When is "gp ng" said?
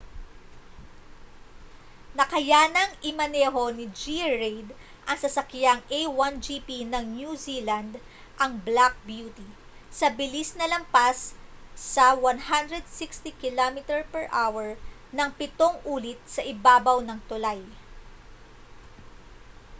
6.47-7.05